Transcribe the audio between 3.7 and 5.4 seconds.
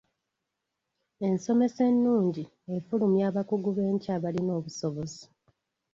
b'enkya abalina obusobozi.